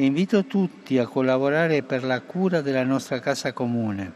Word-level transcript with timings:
Invito 0.00 0.46
tutti 0.46 0.96
a 0.96 1.06
collaborare 1.06 1.82
per 1.82 2.04
la 2.04 2.22
cura 2.22 2.62
della 2.62 2.84
nostra 2.84 3.20
casa 3.20 3.52
comune. 3.52 4.10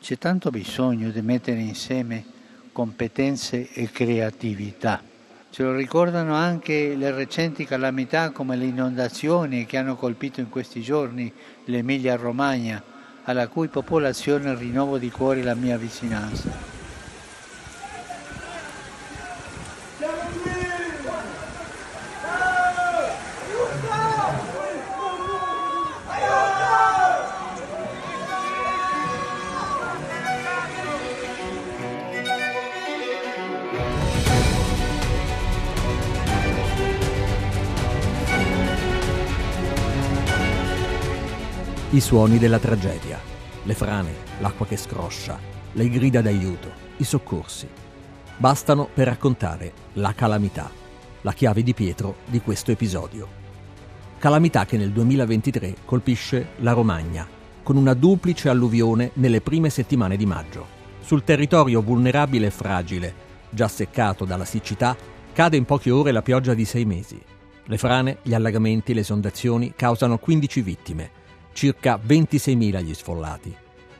C'è 0.00 0.18
tanto 0.18 0.50
bisogno 0.50 1.10
di 1.10 1.22
mettere 1.22 1.60
insieme 1.60 2.24
competenze 2.72 3.70
e 3.72 3.88
creatività. 3.92 5.00
Ce 5.48 5.62
lo 5.62 5.76
ricordano 5.76 6.34
anche 6.34 6.96
le 6.96 7.12
recenti 7.12 7.64
calamità 7.64 8.30
come 8.30 8.56
le 8.56 8.64
inondazioni 8.64 9.64
che 9.64 9.76
hanno 9.76 9.94
colpito 9.94 10.40
in 10.40 10.48
questi 10.48 10.80
giorni 10.80 11.32
l'Emilia 11.66 12.16
Romagna, 12.16 12.82
alla 13.22 13.46
cui 13.46 13.68
popolazione 13.68 14.56
rinnovo 14.56 14.98
di 14.98 15.10
cuore 15.12 15.44
la 15.44 15.54
mia 15.54 15.78
vicinanza. 15.78 16.81
I 41.94 42.00
suoni 42.00 42.38
della 42.38 42.58
tragedia, 42.58 43.20
le 43.64 43.74
frane, 43.74 44.14
l'acqua 44.38 44.64
che 44.64 44.78
scroscia, 44.78 45.38
le 45.72 45.90
grida 45.90 46.22
d'aiuto, 46.22 46.70
i 46.96 47.04
soccorsi. 47.04 47.68
Bastano 48.38 48.88
per 48.90 49.08
raccontare 49.08 49.72
la 49.94 50.14
calamità, 50.14 50.70
la 51.20 51.34
chiave 51.34 51.62
di 51.62 51.74
Pietro 51.74 52.16
di 52.24 52.40
questo 52.40 52.70
episodio. 52.70 53.28
Calamità 54.18 54.64
che 54.64 54.78
nel 54.78 54.90
2023 54.90 55.76
colpisce 55.84 56.52
la 56.60 56.72
Romagna, 56.72 57.28
con 57.62 57.76
una 57.76 57.92
duplice 57.92 58.48
alluvione 58.48 59.10
nelle 59.16 59.42
prime 59.42 59.68
settimane 59.68 60.16
di 60.16 60.24
maggio. 60.24 60.64
Sul 61.00 61.24
territorio 61.24 61.82
vulnerabile 61.82 62.46
e 62.46 62.50
fragile, 62.50 63.14
già 63.50 63.68
seccato 63.68 64.24
dalla 64.24 64.46
siccità, 64.46 64.96
cade 65.34 65.58
in 65.58 65.66
poche 65.66 65.90
ore 65.90 66.10
la 66.10 66.22
pioggia 66.22 66.54
di 66.54 66.64
sei 66.64 66.86
mesi. 66.86 67.20
Le 67.64 67.76
frane, 67.76 68.16
gli 68.22 68.32
allagamenti, 68.32 68.94
le 68.94 69.00
esondazioni 69.00 69.74
causano 69.76 70.16
15 70.16 70.62
vittime, 70.62 71.20
circa 71.52 71.98
26.000 72.04 72.82
gli 72.82 72.94
sfollati. 72.94 73.56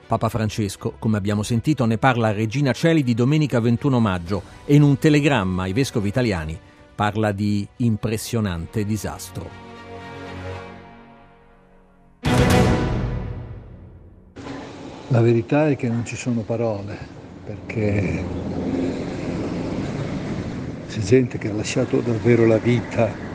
Papa 0.07 0.29
Francesco, 0.29 0.95
come 0.99 1.17
abbiamo 1.17 1.43
sentito, 1.43 1.87
ne 1.87 1.97
parla 1.97 2.29
a 2.29 2.33
Regina 2.33 2.73
Celi 2.73 3.03
di 3.03 3.15
domenica 3.15 3.61
21 3.61 3.99
maggio 3.99 4.43
e 4.67 4.75
in 4.75 4.83
un 4.83 4.99
telegramma 4.99 5.63
ai 5.63 5.73
vescovi 5.73 6.09
italiani 6.09 6.59
parla 6.95 7.33
di 7.33 7.67
impressionante 7.77 8.85
disastro. 8.85 9.49
La 15.09 15.21
verità 15.21 15.69
è 15.69 15.77
che 15.77 15.89
non 15.89 16.05
ci 16.05 16.17
sono 16.17 16.41
parole, 16.41 16.97
perché 17.45 18.25
c'è 20.89 21.01
gente 21.01 21.39
che 21.39 21.51
ha 21.51 21.55
lasciato 21.55 22.01
davvero 22.01 22.47
la 22.47 22.59
vita 22.59 23.32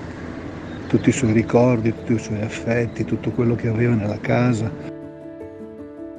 tutti 0.87 1.09
i 1.09 1.13
suoi 1.13 1.33
ricordi, 1.33 1.93
tutti 1.93 2.13
i 2.13 2.19
suoi 2.19 2.41
affetti, 2.41 3.03
tutto 3.03 3.31
quello 3.31 3.55
che 3.55 3.67
aveva 3.67 3.93
nella 3.93 4.19
casa. 4.19 4.71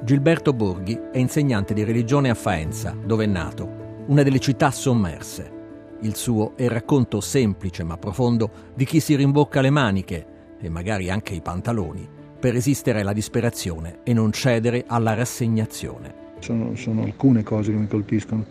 Gilberto 0.01 0.53
Borghi 0.53 0.97
è 1.11 1.17
insegnante 1.17 1.73
di 1.73 1.83
religione 1.83 2.29
a 2.29 2.35
Faenza, 2.35 2.95
dove 3.03 3.25
è 3.25 3.27
nato, 3.27 4.03
una 4.07 4.23
delle 4.23 4.39
città 4.39 4.71
sommerse. 4.71 5.57
Il 6.01 6.15
suo 6.15 6.53
è 6.55 6.63
il 6.63 6.69
racconto 6.69 7.19
semplice 7.19 7.83
ma 7.83 7.97
profondo 7.97 8.49
di 8.73 8.85
chi 8.85 8.99
si 9.01 9.15
rimbocca 9.15 9.59
le 9.59 9.69
maniche 9.69 10.25
e 10.59 10.69
magari 10.69 11.09
anche 11.09 11.33
i 11.33 11.41
pantaloni 11.41 12.07
per 12.39 12.53
resistere 12.53 13.01
alla 13.01 13.11
disperazione 13.11 13.99
e 14.03 14.13
non 14.13 14.31
cedere 14.31 14.85
alla 14.87 15.13
rassegnazione. 15.13 16.27
Sono, 16.39 16.75
sono 16.75 17.03
alcune 17.03 17.43
cose 17.43 17.71
che 17.71 17.77
mi 17.77 17.87
colpiscono. 17.87 18.45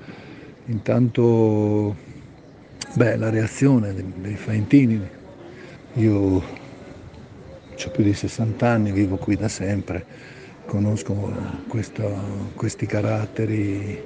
Intanto, 0.67 1.97
beh, 2.95 3.17
la 3.17 3.31
reazione 3.31 3.95
dei, 3.95 4.13
dei 4.21 4.35
faentini, 4.35 5.01
io 5.99 6.15
ho 6.15 7.91
più 7.91 8.05
di 8.05 8.15
60 8.15 8.69
anni, 8.69 8.93
vivo 8.93 9.17
qui 9.17 9.35
da 9.35 9.49
sempre, 9.49 10.05
conosco 10.67 11.13
questo, 11.67 12.53
questi 12.55 12.87
caratteri 12.87 14.01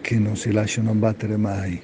che 0.00 0.18
non 0.18 0.36
si 0.36 0.52
lasciano 0.52 0.90
abbattere 0.90 1.36
mai 1.36 1.80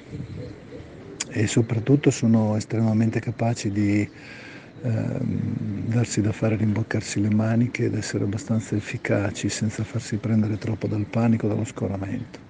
e 1.31 1.47
soprattutto 1.47 2.09
sono 2.09 2.55
estremamente 2.55 3.19
capaci 3.19 3.69
di 3.69 4.01
eh, 4.01 5.19
darsi 5.21 6.21
da 6.21 6.31
fare, 6.31 6.55
rimboccarsi 6.55 7.19
le 7.19 7.33
maniche 7.33 7.85
ed 7.85 7.95
essere 7.95 8.23
abbastanza 8.23 8.75
efficaci 8.75 9.49
senza 9.49 9.83
farsi 9.83 10.15
prendere 10.15 10.57
troppo 10.57 10.87
dal 10.87 11.05
panico, 11.05 11.47
dallo 11.47 11.65
scoramento. 11.65 12.47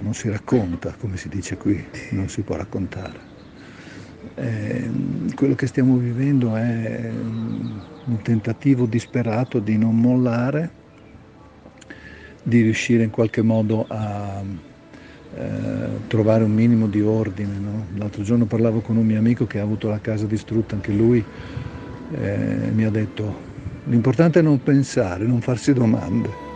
Non 0.00 0.12
si 0.14 0.28
racconta, 0.28 0.94
come 0.98 1.16
si 1.16 1.28
dice 1.28 1.56
qui, 1.56 1.82
non 2.10 2.28
si 2.28 2.42
può 2.42 2.54
raccontare. 2.54 3.37
Eh, 4.34 4.90
quello 5.34 5.54
che 5.54 5.66
stiamo 5.66 5.96
vivendo 5.96 6.54
è 6.56 7.10
un 7.10 8.22
tentativo 8.22 8.86
disperato 8.86 9.58
di 9.58 9.76
non 9.76 9.98
mollare, 10.00 10.70
di 12.42 12.62
riuscire 12.62 13.02
in 13.02 13.10
qualche 13.10 13.42
modo 13.42 13.84
a 13.88 14.42
eh, 15.34 16.06
trovare 16.06 16.44
un 16.44 16.52
minimo 16.52 16.86
di 16.86 17.00
ordine. 17.02 17.58
No? 17.58 17.86
L'altro 17.96 18.22
giorno 18.22 18.46
parlavo 18.46 18.80
con 18.80 18.96
un 18.96 19.06
mio 19.06 19.18
amico 19.18 19.46
che 19.46 19.58
ha 19.58 19.62
avuto 19.62 19.88
la 19.88 20.00
casa 20.00 20.26
distrutta, 20.26 20.74
anche 20.74 20.92
lui 20.92 21.22
eh, 22.12 22.70
mi 22.72 22.84
ha 22.84 22.90
detto 22.90 23.46
l'importante 23.84 24.40
è 24.40 24.42
non 24.42 24.62
pensare, 24.62 25.24
non 25.24 25.40
farsi 25.40 25.72
domande. 25.72 26.46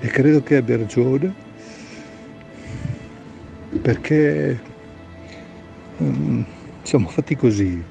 E 0.00 0.08
credo 0.08 0.42
che 0.42 0.56
abbia 0.56 0.78
ragione 0.78 1.48
perché 3.90 4.56
um, 5.96 6.44
siamo 6.82 7.08
fatti 7.08 7.34
così, 7.34 7.82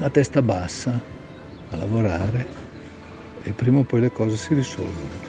a 0.00 0.08
testa 0.08 0.40
bassa, 0.40 0.98
a 1.68 1.76
lavorare 1.76 2.46
e 3.42 3.50
prima 3.50 3.80
o 3.80 3.82
poi 3.82 4.00
le 4.00 4.10
cose 4.10 4.38
si 4.38 4.54
risolvono. 4.54 5.26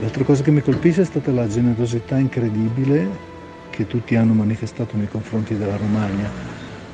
L'altra 0.00 0.24
cosa 0.24 0.42
che 0.42 0.50
mi 0.50 0.62
colpisce 0.62 1.02
è 1.02 1.04
stata 1.04 1.30
la 1.32 1.46
generosità 1.48 2.16
incredibile 2.16 3.10
che 3.68 3.86
tutti 3.86 4.16
hanno 4.16 4.32
manifestato 4.32 4.96
nei 4.96 5.08
confronti 5.08 5.54
della 5.54 5.76
Romagna, 5.76 6.30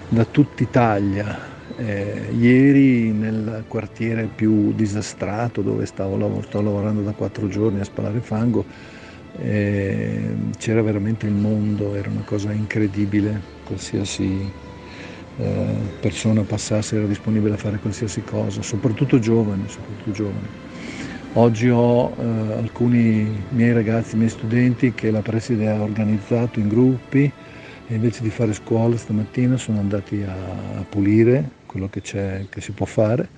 da 0.08 0.24
tutta 0.24 0.64
Italia, 0.64 1.53
eh, 1.76 2.28
ieri 2.32 3.12
nel 3.12 3.64
quartiere 3.66 4.28
più 4.28 4.72
disastrato 4.72 5.62
dove 5.62 5.86
stavo, 5.86 6.42
sto 6.42 6.60
lavorando 6.62 7.02
da 7.02 7.14
quattro 7.14 7.48
giorni 7.48 7.80
a 7.80 7.84
spalare 7.84 8.20
fango 8.20 8.66
eh, 9.32 10.50
c'era 10.56 10.82
veramente 10.82 11.26
il 11.26 11.34
mondo, 11.34 11.94
era 11.94 12.10
una 12.10 12.22
cosa 12.24 12.52
incredibile, 12.52 13.48
qualsiasi 13.62 14.54
eh, 15.36 15.92
persona 15.98 16.44
passasse 16.44 16.96
era 16.96 17.06
disponibile 17.06 17.54
a 17.54 17.56
fare 17.58 17.78
qualsiasi 17.78 18.22
cosa, 18.22 18.62
soprattutto 18.62 19.18
giovani. 19.18 19.68
Soprattutto 19.68 20.10
giovani. 20.12 20.52
Oggi 21.36 21.68
ho 21.68 22.14
eh, 22.16 22.22
alcuni 22.22 23.44
miei 23.50 23.72
ragazzi, 23.72 24.16
miei 24.16 24.28
studenti 24.30 24.94
che 24.94 25.10
la 25.10 25.22
preside 25.22 25.68
ha 25.68 25.82
organizzato 25.82 26.60
in 26.60 26.68
gruppi 26.68 27.34
e 27.86 27.94
invece 27.94 28.22
di 28.22 28.30
fare 28.30 28.52
scuola 28.52 28.96
stamattina 28.96 29.56
sono 29.56 29.78
andati 29.78 30.22
a, 30.22 30.34
a 30.78 30.84
pulire 30.88 31.50
quello 31.66 31.88
che, 31.88 32.00
che 32.00 32.60
si 32.60 32.72
può 32.72 32.86
fare. 32.86 33.28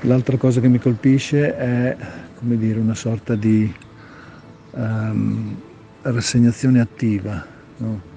L'altra 0.00 0.36
cosa 0.36 0.60
che 0.60 0.68
mi 0.68 0.78
colpisce 0.78 1.56
è 1.56 1.96
dire, 2.40 2.78
una 2.78 2.94
sorta 2.94 3.34
di 3.34 3.72
um, 4.72 5.56
rassegnazione 6.02 6.80
attiva. 6.80 7.44
No? 7.78 8.12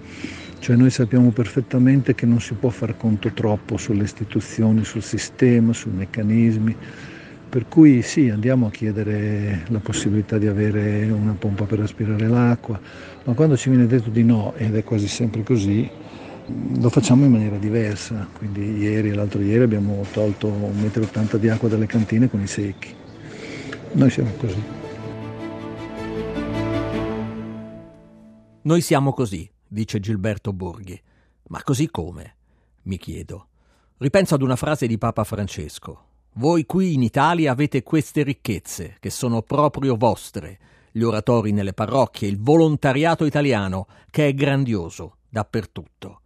Cioè 0.60 0.76
noi 0.76 0.90
sappiamo 0.90 1.30
perfettamente 1.30 2.16
che 2.16 2.26
non 2.26 2.42
si 2.42 2.54
può 2.56 2.70
far 2.70 2.98
conto 2.98 3.32
troppo 3.32 3.78
sulle 3.78 4.04
istituzioni, 4.04 4.84
sul 4.84 5.04
sistema, 5.04 5.72
sui 5.72 5.92
meccanismi, 5.92 6.76
Per 7.50 7.68
cui 7.70 8.02
sì, 8.02 8.30
andiamo 8.30 8.68
a 8.68 8.70
chiedere 8.70 9.64
la 9.70 9.80
possibilità 9.80 10.38
di 10.38 10.48
avere 10.48 11.10
una 11.10 11.34
pompa 11.34 11.64
per 11.64 11.80
aspirare 11.80 12.28
l'acqua, 12.28 12.80
ma 13.24 13.34
quando 13.34 13.56
ci 13.56 13.70
viene 13.70 13.88
detto 13.88 14.10
di 14.10 14.24
no, 14.24 14.54
ed 14.56 14.76
è 14.76 14.84
quasi 14.84 15.08
sempre 15.08 15.44
così, 15.44 15.90
lo 16.80 16.90
facciamo 16.90 17.26
in 17.26 17.32
maniera 17.32 17.58
diversa. 17.58 18.28
Quindi 18.38 18.78
ieri 18.78 19.10
e 19.10 19.14
l'altro 19.14 19.42
ieri 19.42 19.64
abbiamo 19.64 20.06
tolto 20.12 20.50
1,80 20.50 21.36
m 21.36 21.40
di 21.40 21.50
acqua 21.50 21.70
dalle 21.70 21.86
cantine 21.86 22.30
con 22.30 22.42
i 22.42 22.48
secchi. 22.48 22.94
Noi 23.94 24.10
siamo 24.10 24.32
così. 24.38 24.64
Noi 28.62 28.82
siamo 28.82 29.14
così, 29.14 29.50
dice 29.66 30.00
Gilberto 30.02 30.52
Borghi. 30.52 31.02
Ma 31.48 31.64
così 31.64 31.90
come? 31.90 32.36
Mi 32.84 32.98
chiedo. 32.98 33.48
Ripenso 33.98 34.36
ad 34.36 34.42
una 34.42 34.58
frase 34.58 34.86
di 34.86 34.98
Papa 34.98 35.24
Francesco. 35.24 36.07
Voi 36.38 36.68
qui 36.68 36.94
in 36.94 37.02
Italia 37.02 37.52
avete 37.52 37.82
queste 37.82 38.22
ricchezze, 38.22 38.98
che 39.00 39.10
sono 39.10 39.42
proprio 39.42 39.96
vostre, 39.96 40.60
gli 40.92 41.02
oratori 41.02 41.52
nelle 41.52 41.74
parrocchie, 41.74 42.28
il 42.28 42.40
volontariato 42.40 43.26
italiano, 43.26 43.88
che 44.12 44.28
è 44.28 44.34
grandioso 44.36 45.16
dappertutto. 45.28 46.22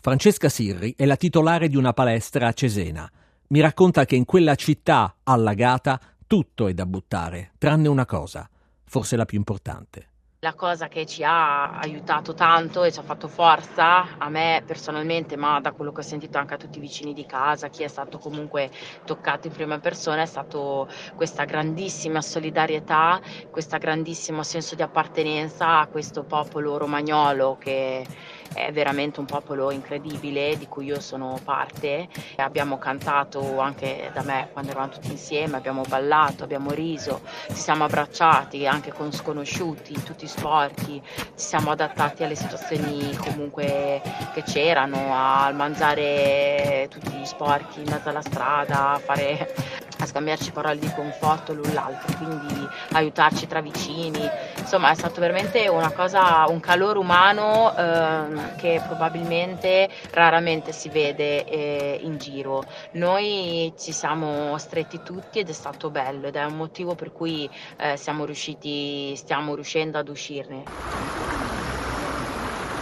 Francesca 0.00 0.48
Sirri 0.48 0.92
è 0.96 1.04
la 1.04 1.14
titolare 1.14 1.68
di 1.68 1.76
una 1.76 1.92
palestra 1.92 2.48
a 2.48 2.52
Cesena. 2.52 3.08
Mi 3.48 3.60
racconta 3.60 4.04
che 4.06 4.16
in 4.16 4.24
quella 4.24 4.56
città 4.56 5.18
allagata 5.22 6.00
tutto 6.26 6.66
è 6.66 6.74
da 6.74 6.84
buttare, 6.84 7.52
tranne 7.58 7.86
una 7.86 8.06
cosa, 8.06 8.50
forse 8.86 9.14
la 9.14 9.24
più 9.24 9.38
importante. 9.38 10.08
La 10.42 10.54
cosa 10.54 10.86
che 10.86 11.04
ci 11.04 11.24
ha 11.24 11.70
aiutato 11.78 12.32
tanto 12.32 12.84
e 12.84 12.92
ci 12.92 13.00
ha 13.00 13.02
fatto 13.02 13.26
forza 13.26 14.16
a 14.18 14.28
me 14.28 14.62
personalmente, 14.64 15.36
ma 15.36 15.58
da 15.60 15.72
quello 15.72 15.90
che 15.90 16.00
ho 16.00 16.04
sentito 16.04 16.38
anche 16.38 16.54
a 16.54 16.56
tutti 16.56 16.78
i 16.78 16.80
vicini 16.80 17.12
di 17.12 17.26
casa, 17.26 17.68
chi 17.68 17.82
è 17.82 17.88
stato 17.88 18.18
comunque 18.18 18.70
toccato 19.02 19.48
in 19.48 19.52
prima 19.52 19.80
persona, 19.80 20.22
è 20.22 20.26
stato 20.26 20.86
questa 21.16 21.44
grandissima 21.44 22.20
solidarietà, 22.22 23.20
questo 23.50 23.78
grandissimo 23.78 24.44
senso 24.44 24.76
di 24.76 24.82
appartenenza 24.82 25.80
a 25.80 25.88
questo 25.88 26.24
popolo 26.24 26.76
romagnolo 26.76 27.56
che 27.56 28.06
è 28.52 28.72
veramente 28.72 29.20
un 29.20 29.26
popolo 29.26 29.70
incredibile 29.70 30.56
di 30.56 30.66
cui 30.66 30.86
io 30.86 31.00
sono 31.00 31.38
parte. 31.44 32.08
Abbiamo 32.36 32.78
cantato 32.78 33.58
anche 33.58 34.10
da 34.12 34.22
me 34.22 34.48
quando 34.52 34.70
eravamo 34.70 34.92
tutti 34.92 35.10
insieme, 35.10 35.56
abbiamo 35.56 35.82
ballato, 35.88 36.44
abbiamo 36.44 36.70
riso, 36.70 37.20
ci 37.48 37.54
siamo 37.54 37.84
abbracciati 37.84 38.66
anche 38.66 38.92
con 38.92 39.12
sconosciuti 39.12 40.02
tutti 40.02 40.26
sporchi, 40.26 41.02
ci 41.14 41.24
siamo 41.34 41.70
adattati 41.70 42.24
alle 42.24 42.34
situazioni 42.34 43.16
comunque 43.16 44.00
che 44.32 44.42
c'erano, 44.42 45.14
al 45.14 45.54
mangiare 45.54 46.88
tutti 46.90 47.24
sporchi 47.24 47.80
in 47.80 47.90
mezzo 47.90 48.08
alla 48.08 48.22
strada, 48.22 48.92
a 48.92 48.98
fare 48.98 49.54
a 49.98 50.06
scambiarci 50.06 50.52
parole 50.52 50.78
di 50.78 50.90
conforto 50.94 51.52
l'un 51.52 51.72
l'altro, 51.72 52.16
quindi 52.16 52.68
aiutarci 52.92 53.46
tra 53.46 53.60
vicini. 53.60 54.28
Insomma, 54.58 54.90
è 54.90 54.94
stato 54.94 55.20
veramente 55.20 55.68
una 55.68 55.90
cosa, 55.90 56.44
un 56.48 56.60
calore 56.60 56.98
umano 56.98 57.76
eh, 57.76 58.56
che 58.56 58.82
probabilmente 58.86 59.88
raramente 60.10 60.72
si 60.72 60.88
vede 60.88 61.44
eh, 61.44 62.00
in 62.02 62.18
giro. 62.18 62.64
Noi 62.92 63.72
ci 63.78 63.92
siamo 63.92 64.56
stretti 64.58 65.00
tutti 65.02 65.38
ed 65.38 65.48
è 65.48 65.52
stato 65.52 65.90
bello 65.90 66.26
ed 66.28 66.36
è 66.36 66.44
un 66.44 66.56
motivo 66.56 66.94
per 66.94 67.12
cui 67.12 67.48
eh, 67.76 67.96
siamo 67.96 68.24
riusciti, 68.24 69.14
stiamo 69.16 69.54
riuscendo 69.54 69.98
ad 69.98 70.08
uscirne. 70.08 71.47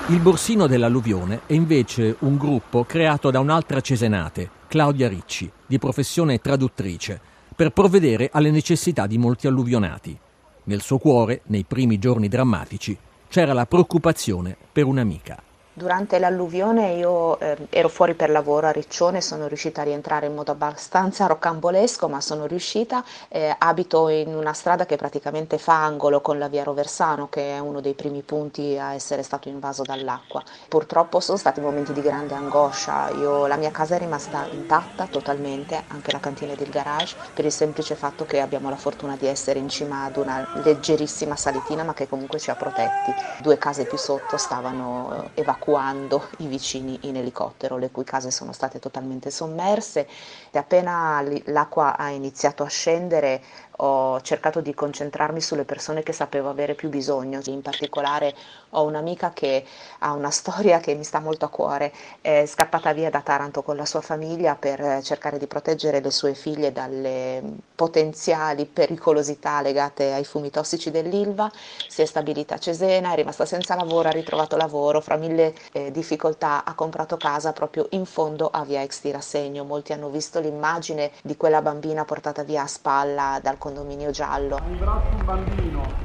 Il 0.08 0.20
Borsino 0.20 0.68
dell'Alluvione 0.68 1.40
è 1.46 1.54
invece 1.54 2.14
un 2.20 2.36
gruppo 2.36 2.84
creato 2.84 3.32
da 3.32 3.40
un'altra 3.40 3.80
cesenate, 3.80 4.48
Claudia 4.68 5.08
Ricci, 5.08 5.50
di 5.66 5.80
professione 5.80 6.38
traduttrice, 6.38 7.20
per 7.56 7.70
provvedere 7.70 8.28
alle 8.32 8.52
necessità 8.52 9.08
di 9.08 9.18
molti 9.18 9.48
alluvionati. 9.48 10.16
Nel 10.64 10.80
suo 10.80 10.98
cuore, 10.98 11.40
nei 11.46 11.64
primi 11.64 11.98
giorni 11.98 12.28
drammatici, 12.28 12.96
c'era 13.26 13.52
la 13.52 13.66
preoccupazione 13.66 14.56
per 14.70 14.84
un'amica. 14.84 15.42
Durante 15.78 16.18
l'alluvione 16.18 16.92
io 16.94 17.38
eh, 17.38 17.54
ero 17.68 17.90
fuori 17.90 18.14
per 18.14 18.30
lavoro 18.30 18.66
a 18.66 18.70
Riccione, 18.70 19.20
sono 19.20 19.46
riuscita 19.46 19.82
a 19.82 19.84
rientrare 19.84 20.24
in 20.24 20.34
modo 20.34 20.50
abbastanza 20.50 21.26
rocambolesco, 21.26 22.08
ma 22.08 22.22
sono 22.22 22.46
riuscita. 22.46 23.04
Eh, 23.28 23.54
abito 23.58 24.08
in 24.08 24.34
una 24.34 24.54
strada 24.54 24.86
che 24.86 24.96
praticamente 24.96 25.58
fa 25.58 25.84
angolo 25.84 26.22
con 26.22 26.38
la 26.38 26.48
via 26.48 26.62
Roversano, 26.62 27.28
che 27.28 27.56
è 27.56 27.58
uno 27.58 27.82
dei 27.82 27.92
primi 27.92 28.22
punti 28.22 28.78
a 28.78 28.94
essere 28.94 29.22
stato 29.22 29.50
invaso 29.50 29.82
dall'acqua. 29.82 30.42
Purtroppo 30.66 31.20
sono 31.20 31.36
stati 31.36 31.60
momenti 31.60 31.92
di 31.92 32.00
grande 32.00 32.32
angoscia. 32.32 33.10
Io, 33.10 33.46
la 33.46 33.56
mia 33.56 33.70
casa 33.70 33.96
è 33.96 33.98
rimasta 33.98 34.46
intatta 34.50 35.06
totalmente, 35.10 35.84
anche 35.88 36.10
la 36.10 36.20
cantina 36.20 36.52
ed 36.52 36.60
il 36.62 36.70
garage, 36.70 37.16
per 37.34 37.44
il 37.44 37.52
semplice 37.52 37.96
fatto 37.96 38.24
che 38.24 38.40
abbiamo 38.40 38.70
la 38.70 38.76
fortuna 38.76 39.14
di 39.14 39.26
essere 39.26 39.58
in 39.58 39.68
cima 39.68 40.04
ad 40.04 40.16
una 40.16 40.42
leggerissima 40.64 41.36
salitina, 41.36 41.82
ma 41.82 41.92
che 41.92 42.08
comunque 42.08 42.38
ci 42.38 42.48
ha 42.48 42.56
protetti. 42.56 43.14
Due 43.42 43.58
case 43.58 43.84
più 43.84 43.98
sotto 43.98 44.38
stavano 44.38 45.30
eh, 45.34 45.40
evacuando 45.66 46.28
i 46.38 46.46
vicini 46.46 46.96
in 47.02 47.16
elicottero, 47.16 47.76
le 47.76 47.90
cui 47.90 48.04
case 48.04 48.30
sono 48.30 48.52
state 48.52 48.78
totalmente 48.78 49.30
sommerse. 49.30 50.06
E 50.50 50.58
appena 50.58 51.22
l'acqua 51.46 51.96
ha 51.96 52.08
iniziato 52.10 52.62
a 52.62 52.68
scendere 52.68 53.42
ho 53.78 54.20
cercato 54.22 54.60
di 54.60 54.72
concentrarmi 54.74 55.40
sulle 55.40 55.64
persone 55.64 56.02
che 56.02 56.12
sapevo 56.12 56.48
avere 56.48 56.74
più 56.74 56.88
bisogno, 56.88 57.40
in 57.46 57.62
particolare 57.62 58.34
ho 58.70 58.82
un'amica 58.84 59.32
che 59.32 59.64
ha 60.00 60.12
una 60.12 60.30
storia 60.30 60.80
che 60.80 60.94
mi 60.94 61.04
sta 61.04 61.20
molto 61.20 61.44
a 61.44 61.48
cuore, 61.48 61.92
è 62.20 62.44
scappata 62.46 62.92
via 62.92 63.10
da 63.10 63.20
Taranto 63.20 63.62
con 63.62 63.76
la 63.76 63.84
sua 63.84 64.00
famiglia 64.00 64.54
per 64.54 65.02
cercare 65.02 65.38
di 65.38 65.46
proteggere 65.46 66.00
le 66.00 66.10
sue 66.10 66.34
figlie 66.34 66.72
dalle 66.72 67.42
potenziali 67.74 68.64
pericolosità 68.66 69.60
legate 69.60 70.12
ai 70.12 70.24
fumi 70.24 70.50
tossici 70.50 70.90
dell'Ilva, 70.90 71.50
si 71.88 72.02
è 72.02 72.04
stabilita 72.06 72.54
a 72.54 72.58
Cesena, 72.58 73.12
è 73.12 73.16
rimasta 73.16 73.44
senza 73.44 73.74
lavoro, 73.74 74.08
ha 74.08 74.12
ritrovato 74.12 74.56
lavoro, 74.56 75.00
fra 75.00 75.16
mille 75.16 75.54
eh, 75.72 75.90
difficoltà 75.90 76.64
ha 76.64 76.74
comprato 76.74 77.16
casa 77.18 77.52
proprio 77.52 77.86
in 77.90 78.06
fondo 78.06 78.48
a 78.48 78.64
via 78.64 78.82
Ex 78.82 79.00
Tirassegno, 79.00 79.64
molti 79.64 79.92
hanno 79.92 80.08
visto 80.08 80.40
l'immagine 80.40 81.10
di 81.22 81.36
quella 81.36 81.60
bambina 81.62 82.04
portata 82.04 82.42
via 82.42 82.62
a 82.62 82.66
spalla 82.66 83.38
dal 83.42 83.58
condominio 83.66 84.10
giallo. 84.10 84.58
Un 84.62 84.76
braccio 84.78 85.16
un 85.16 85.24
bambino. 85.24 85.98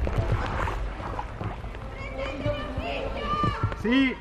Sì, 3.72 4.14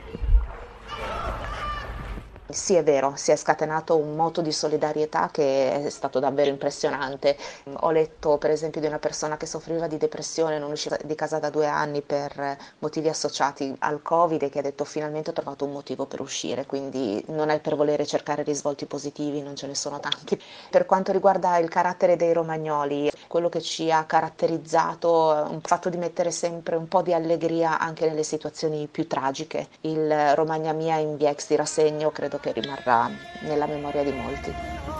sì, 2.53 2.75
è 2.75 2.83
vero, 2.83 3.13
si 3.15 3.31
è 3.31 3.35
scatenato 3.35 3.97
un 3.97 4.15
moto 4.15 4.41
di 4.41 4.51
solidarietà 4.51 5.29
che 5.31 5.85
è 5.85 5.89
stato 5.89 6.19
davvero 6.19 6.49
impressionante. 6.49 7.37
Ho 7.81 7.91
letto 7.91 8.37
per 8.37 8.51
esempio 8.51 8.81
di 8.81 8.87
una 8.87 8.99
persona 8.99 9.37
che 9.37 9.45
soffriva 9.45 9.87
di 9.87 9.97
depressione, 9.97 10.59
non 10.59 10.71
usciva 10.71 10.97
di 11.03 11.15
casa 11.15 11.39
da 11.39 11.49
due 11.49 11.67
anni 11.67 12.01
per 12.01 12.57
motivi 12.79 13.09
associati 13.09 13.75
al 13.79 14.01
Covid 14.01 14.43
e 14.43 14.49
che 14.49 14.59
ha 14.59 14.61
detto 14.61 14.85
finalmente 14.85 15.29
ho 15.29 15.33
trovato 15.33 15.65
un 15.65 15.71
motivo 15.71 16.05
per 16.05 16.21
uscire, 16.21 16.65
quindi 16.65 17.23
non 17.27 17.49
è 17.49 17.59
per 17.59 17.75
volere 17.75 18.05
cercare 18.05 18.43
risvolti 18.43 18.85
positivi, 18.85 19.41
non 19.41 19.55
ce 19.55 19.67
ne 19.67 19.75
sono 19.75 19.99
tanti. 19.99 20.39
Per 20.69 20.85
quanto 20.85 21.11
riguarda 21.11 21.57
il 21.57 21.69
carattere 21.69 22.15
dei 22.15 22.33
romagnoli, 22.33 23.11
quello 23.27 23.49
che 23.49 23.61
ci 23.61 23.91
ha 23.91 24.03
caratterizzato 24.03 25.45
è 25.45 25.49
un 25.49 25.61
fatto 25.61 25.89
di 25.89 25.97
mettere 25.97 26.31
sempre 26.31 26.75
un 26.75 26.87
po' 26.87 27.01
di 27.01 27.13
allegria 27.13 27.79
anche 27.79 28.07
nelle 28.07 28.23
situazioni 28.23 28.87
più 28.87 29.07
tragiche. 29.07 29.67
Il 29.81 30.35
Romagna 30.35 30.73
Mia 30.73 30.97
in 30.97 31.15
via 31.17 31.29
ex 31.29 31.47
di 31.47 31.55
rassegno 31.55 32.11
credo 32.11 32.39
che 32.41 32.51
rimarrà 32.51 33.09
nella 33.41 33.67
memoria 33.67 34.03
di 34.03 34.11
molti. 34.11 34.53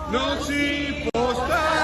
Non 0.08 0.40
si 0.40 1.10
può 1.12 1.34
stare 1.34 1.82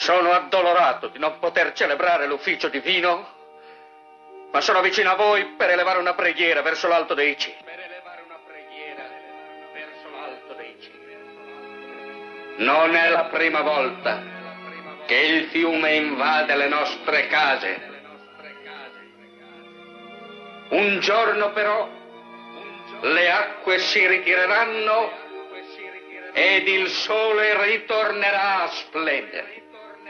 Sono 0.00 0.30
addolorato 0.30 1.08
di 1.08 1.18
non 1.18 1.38
poter 1.38 1.74
celebrare 1.74 2.26
l'ufficio 2.26 2.70
divino 2.70 3.37
ma 4.50 4.60
sono 4.60 4.80
vicino 4.80 5.10
a 5.10 5.14
voi 5.14 5.44
per 5.56 5.70
elevare 5.70 5.98
una 5.98 6.14
preghiera 6.14 6.62
verso 6.62 6.88
l'alto 6.88 7.14
dei 7.14 7.36
cieli. 7.38 7.58
Per 7.64 7.78
elevare 7.78 8.22
una 8.24 8.38
preghiera 8.46 9.04
verso 9.72 10.10
l'alto 10.10 10.54
dei 10.54 10.76
cieli. 10.80 10.96
Non 12.56 12.94
è 12.94 13.08
la 13.10 13.24
prima 13.24 13.60
volta 13.60 14.36
che 15.06 15.16
il 15.16 15.48
fiume 15.48 15.94
invade 15.94 16.54
le 16.56 16.68
nostre 16.68 17.26
case. 17.28 17.96
Un 20.70 20.98
giorno 21.00 21.52
però 21.52 21.88
le 23.00 23.30
acque 23.30 23.78
si 23.78 24.06
ritireranno 24.06 25.26
ed 26.32 26.68
il 26.68 26.88
sole 26.88 27.64
ritornerà 27.64 28.62
a 28.64 28.68
splendere. 28.68 29.57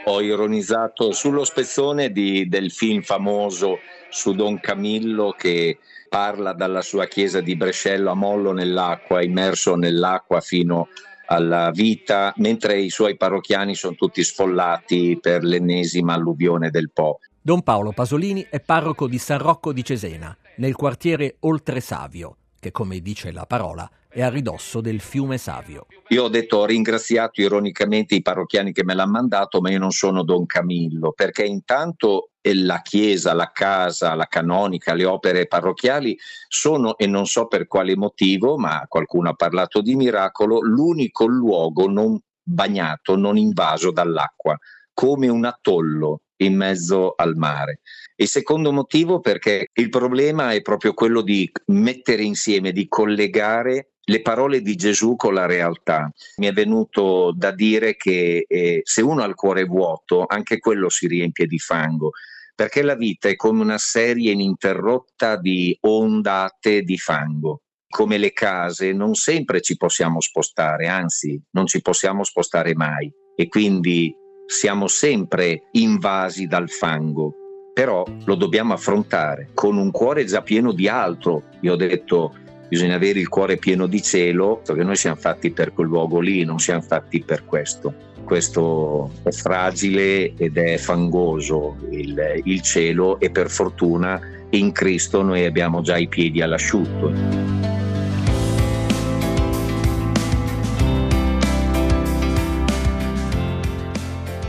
Ho 0.05 0.21
ironizzato 0.21 1.11
sullo 1.11 1.43
spezzone 1.43 2.11
di, 2.11 2.47
del 2.47 2.71
film 2.71 3.01
famoso 3.01 3.79
su 4.09 4.33
Don 4.33 4.59
Camillo 4.59 5.35
che 5.37 5.77
parla 6.09 6.53
dalla 6.53 6.81
sua 6.81 7.05
chiesa 7.05 7.41
di 7.41 7.55
Brescello 7.55 8.11
a 8.11 8.15
mollo 8.15 8.51
nell'acqua, 8.51 9.21
immerso 9.21 9.75
nell'acqua 9.75 10.41
fino 10.41 10.87
alla 11.27 11.69
vita, 11.71 12.33
mentre 12.37 12.79
i 12.79 12.89
suoi 12.89 13.15
parrocchiani 13.17 13.75
sono 13.75 13.95
tutti 13.95 14.23
sfollati 14.23 15.19
per 15.21 15.43
l'ennesima 15.43 16.13
alluvione 16.13 16.71
del 16.71 16.89
Po. 16.91 17.19
Don 17.39 17.61
Paolo 17.61 17.91
Pasolini 17.91 18.47
è 18.49 18.59
parroco 18.59 19.07
di 19.07 19.19
San 19.19 19.37
Rocco 19.37 19.71
di 19.71 19.83
Cesena, 19.83 20.35
nel 20.57 20.75
quartiere 20.75 21.35
Oltre 21.41 21.81
Savio, 21.81 22.37
che 22.59 22.71
come 22.71 22.99
dice 22.99 23.31
la 23.31 23.45
parola 23.45 23.89
è 24.11 24.23
a 24.23 24.29
ridosso 24.29 24.81
del 24.81 24.99
fiume 25.01 25.37
Savio. 25.37 25.85
Io 26.07 26.23
ho 26.23 26.29
detto, 26.29 26.57
ho 26.57 26.65
ringraziato 26.65 27.41
ironicamente 27.41 28.15
i 28.15 28.23
parrocchiani 28.23 28.71
che 28.71 28.83
me 28.83 28.95
l'hanno 28.95 29.11
mandato, 29.11 29.61
ma 29.61 29.69
io 29.69 29.77
non 29.77 29.91
sono 29.91 30.23
Don 30.23 30.47
Camillo, 30.47 31.11
perché 31.11 31.43
intanto 31.43 32.31
la 32.41 32.81
chiesa, 32.81 33.33
la 33.33 33.51
casa, 33.53 34.15
la 34.15 34.25
canonica, 34.25 34.95
le 34.95 35.05
opere 35.05 35.45
parrocchiali 35.45 36.17
sono, 36.47 36.97
e 36.97 37.05
non 37.05 37.27
so 37.27 37.45
per 37.45 37.67
quale 37.67 37.95
motivo, 37.95 38.57
ma 38.57 38.83
qualcuno 38.87 39.29
ha 39.29 39.33
parlato 39.33 39.81
di 39.81 39.95
miracolo, 39.95 40.59
l'unico 40.61 41.27
luogo 41.27 41.87
non 41.87 42.19
bagnato, 42.41 43.15
non 43.15 43.37
invaso 43.37 43.91
dall'acqua, 43.91 44.57
come 44.91 45.27
un 45.27 45.45
atollo 45.45 46.21
in 46.37 46.55
mezzo 46.55 47.13
al 47.15 47.35
mare. 47.35 47.81
Il 48.15 48.27
secondo 48.27 48.71
motivo 48.71 49.19
perché 49.19 49.67
il 49.73 49.89
problema 49.89 50.51
è 50.51 50.61
proprio 50.61 50.93
quello 50.93 51.21
di 51.21 51.49
mettere 51.67 52.23
insieme, 52.23 52.71
di 52.71 52.87
collegare 52.87 53.91
le 54.09 54.21
parole 54.21 54.61
di 54.61 54.75
Gesù 54.75 55.15
con 55.15 55.35
la 55.35 55.45
realtà. 55.45 56.11
Mi 56.37 56.47
è 56.47 56.51
venuto 56.51 57.31
da 57.35 57.51
dire 57.51 57.95
che 57.95 58.45
eh, 58.47 58.81
se 58.83 59.01
uno 59.01 59.21
ha 59.21 59.27
il 59.27 59.35
cuore 59.35 59.65
vuoto, 59.65 60.25
anche 60.27 60.57
quello 60.57 60.89
si 60.89 61.07
riempie 61.07 61.45
di 61.45 61.59
fango, 61.59 62.11
perché 62.55 62.81
la 62.81 62.95
vita 62.95 63.29
è 63.29 63.35
come 63.35 63.61
una 63.61 63.77
serie 63.77 64.31
ininterrotta 64.31 65.37
di 65.37 65.77
ondate 65.81 66.81
di 66.81 66.97
fango. 66.97 67.61
Come 67.87 68.17
le 68.17 68.33
case 68.33 68.93
non 68.93 69.13
sempre 69.13 69.61
ci 69.61 69.77
possiamo 69.77 70.19
spostare, 70.21 70.87
anzi 70.87 71.39
non 71.51 71.65
ci 71.67 71.81
possiamo 71.81 72.23
spostare 72.23 72.75
mai 72.75 73.11
e 73.35 73.47
quindi 73.47 74.13
siamo 74.45 74.87
sempre 74.87 75.69
invasi 75.71 76.47
dal 76.47 76.69
fango, 76.69 77.33
però 77.73 78.03
lo 78.25 78.35
dobbiamo 78.35 78.73
affrontare 78.73 79.51
con 79.53 79.77
un 79.77 79.91
cuore 79.91 80.25
già 80.25 80.41
pieno 80.41 80.71
di 80.71 80.87
altro. 80.87 81.43
Io 81.61 81.73
ho 81.73 81.75
detto 81.75 82.35
bisogna 82.69 82.95
avere 82.95 83.19
il 83.19 83.27
cuore 83.27 83.57
pieno 83.57 83.87
di 83.87 84.01
cielo, 84.01 84.61
perché 84.63 84.83
noi 84.83 84.95
siamo 84.95 85.17
fatti 85.17 85.49
per 85.49 85.73
quel 85.73 85.87
luogo 85.87 86.19
lì, 86.19 86.45
non 86.45 86.59
siamo 86.59 86.81
fatti 86.81 87.21
per 87.21 87.43
questo. 87.43 87.93
Questo 88.23 89.11
è 89.23 89.31
fragile 89.31 90.35
ed 90.35 90.55
è 90.55 90.77
fangoso 90.77 91.77
il, 91.89 92.41
il 92.43 92.61
cielo 92.61 93.19
e 93.19 93.31
per 93.31 93.49
fortuna 93.49 94.21
in 94.51 94.71
Cristo 94.71 95.23
noi 95.23 95.45
abbiamo 95.45 95.81
già 95.81 95.97
i 95.97 96.07
piedi 96.07 96.41
all'asciutto. 96.41 97.57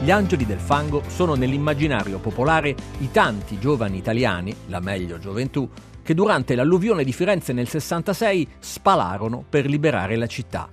Gli 0.03 0.11
angeli 0.11 0.45
del 0.45 0.59
fango 0.59 1.03
sono 1.09 1.35
nell'immaginario 1.35 2.19
popolare 2.19 2.75
i 2.99 3.11
tanti 3.11 3.59
giovani 3.59 3.99
italiani, 3.99 4.55
la 4.67 4.81
meglio 4.81 5.19
gioventù, 5.19 5.69
che 6.11 6.17
durante 6.17 6.57
l'alluvione 6.57 7.05
di 7.05 7.13
Firenze 7.13 7.53
nel 7.53 7.69
66 7.69 8.55
spalarono 8.59 9.45
per 9.49 9.67
liberare 9.67 10.17
la 10.17 10.27
città. 10.27 10.69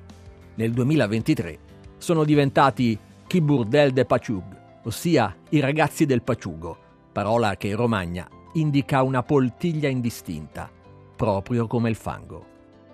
Nel 0.56 0.72
2023 0.72 1.60
sono 2.00 2.24
diventati 2.24 2.98
Kiburdel 3.27 3.91
de 3.91 4.03
Paciug, 4.06 4.79
ossia 4.86 5.36
i 5.50 5.60
ragazzi 5.60 6.08
del 6.08 6.24
Paciugo, 6.24 6.75
parola 7.12 7.56
che 7.56 7.67
in 7.67 7.75
Romagna 7.75 8.27
indica 8.53 9.03
una 9.03 9.22
poltiglia 9.22 9.89
indistinta, 9.89 10.72
proprio 11.15 11.67
come 11.67 11.89
il 11.89 11.96
fango. 11.96 12.46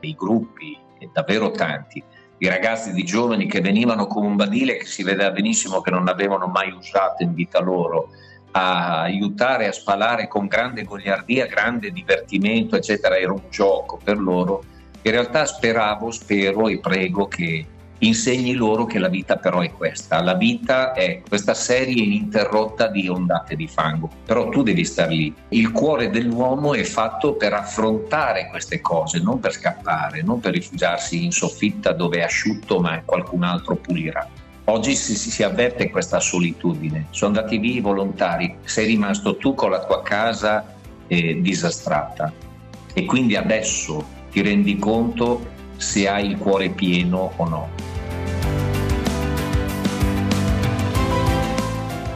I 0.02 0.14
gruppi, 0.14 0.78
davvero 1.14 1.50
tanti, 1.50 2.04
di 2.38 2.50
ragazzi, 2.50 2.92
di 2.92 3.06
giovani 3.06 3.48
che 3.48 3.62
venivano 3.62 4.06
con 4.06 4.26
un 4.26 4.36
badile 4.36 4.76
che 4.76 4.86
si 4.86 5.04
vedeva 5.04 5.32
benissimo 5.32 5.80
che 5.80 5.92
non 5.92 6.10
avevano 6.10 6.48
mai 6.48 6.74
usato 6.74 7.24
in 7.24 7.34
vita 7.34 7.62
loro, 7.62 8.10
a 8.54 9.02
aiutare 9.02 9.68
a 9.68 9.72
spalare 9.72 10.28
con 10.28 10.48
grande 10.48 10.84
goliardia, 10.84 11.46
grande 11.48 11.92
divertimento, 11.92 12.76
eccetera, 12.76 13.18
era 13.18 13.32
un 13.32 13.44
gioco 13.50 14.00
per 14.04 14.18
loro. 14.18 14.64
In 15.02 15.12
realtà 15.12 15.46
speravo, 15.46 16.12
spero 16.12 16.68
e 16.68 16.80
prego 16.80 17.28
che 17.28 17.66
insegni 18.00 18.54
loro 18.54 18.86
che 18.86 19.00
la 19.00 19.08
vita 19.08 19.38
però 19.38 19.62
è 19.62 19.72
questa, 19.72 20.22
la 20.22 20.36
vita 20.36 20.94
è 20.94 21.22
questa 21.28 21.54
serie 21.54 22.04
ininterrotta 22.04 22.88
di 22.88 23.08
ondate 23.08 23.56
di 23.56 23.68
fango, 23.68 24.10
però 24.26 24.50
tu 24.50 24.62
devi 24.62 24.86
star 24.86 25.10
lì. 25.10 25.34
Il 25.50 25.72
cuore 25.72 26.10
dell'uomo 26.10 26.74
è 26.74 26.84
fatto 26.84 27.36
per 27.36 27.54
affrontare 27.54 28.50
queste 28.50 28.82
cose, 28.82 29.20
non 29.20 29.40
per 29.40 29.54
scappare, 29.54 30.22
non 30.22 30.40
per 30.40 30.54
rifugiarsi 30.54 31.24
in 31.24 31.32
soffitta 31.32 31.92
dove 31.92 32.20
è 32.20 32.24
asciutto 32.24 32.80
ma 32.80 33.02
qualcun 33.04 33.44
altro 33.44 33.76
pulirà. 33.76 34.28
Oggi 34.66 34.96
si, 34.96 35.16
si, 35.16 35.44
avverte 35.44 35.90
questa 35.90 36.22
solitudine, 36.22 37.08
sono 37.10 37.36
andati 37.36 37.58
via 37.58 37.76
i 37.76 37.82
volontari, 37.82 38.56
sei 38.64 38.86
rimasto 38.86 39.36
tu 39.36 39.54
con 39.56 39.70
la 39.70 39.84
tua 39.84 40.02
casa 40.02 40.76
eh, 41.08 41.42
disastrata 41.42 42.32
e 42.94 43.04
quindi 43.04 43.36
adesso 43.36 44.22
ti 44.32 44.42
rendi 44.42 44.78
conto 44.78 45.46
se 45.76 46.08
hai 46.08 46.30
il 46.30 46.38
cuore 46.38 46.70
pieno 46.70 47.34
o 47.36 47.50
no. 47.50 47.70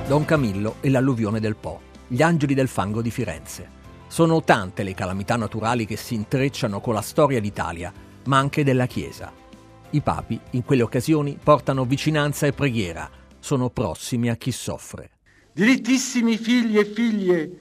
Don 0.08 0.24
Camillo 0.24 0.75
e 0.80 0.89
l'alluvione 0.89 1.42
del 1.42 1.58
Po, 1.58 1.82
gli 2.08 2.22
angeli 2.22 2.54
del 2.54 2.70
fango 2.70 3.01
di 3.01 3.12
Firenze. 3.12 3.75
Sono 4.08 4.42
tante 4.42 4.84
le 4.84 4.94
calamità 4.94 5.36
naturali 5.36 5.86
che 5.86 5.98
si 5.98 6.13
intrecciano 6.13 6.80
con 6.80 6.94
la 6.94 7.01
storia 7.01 7.42
d'Italia, 7.42 7.92
ma 8.24 8.38
anche 8.38 8.63
della 8.63 8.86
Chiesa. 8.86 9.47
I 9.91 10.01
papi, 10.01 10.39
in 10.51 10.63
quelle 10.63 10.82
occasioni, 10.82 11.38
portano 11.41 11.86
vicinanza 11.86 12.46
e 12.46 12.51
preghiera, 12.51 13.10
sono 13.39 13.70
prossimi 13.70 14.29
a 14.29 14.36
chi 14.36 14.51
soffre. 14.51 15.12
Dilettissimi 15.53 16.38
figli 16.38 16.77
e 16.77 16.86
figlie, 16.86 17.60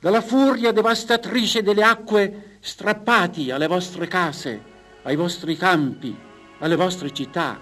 dalla 0.00 0.20
furia 0.20 0.72
devastatrice 0.72 1.62
delle 1.62 1.82
acque 1.82 2.56
strappati 2.60 3.50
alle 3.50 3.66
vostre 3.66 4.06
case, 4.08 4.60
ai 5.02 5.16
vostri 5.16 5.56
campi, 5.56 6.16
alle 6.58 6.76
vostre 6.76 7.12
città. 7.12 7.60